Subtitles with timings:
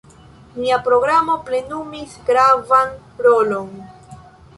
[0.59, 2.95] Nia programo plenumis gravan
[3.27, 3.69] rolon.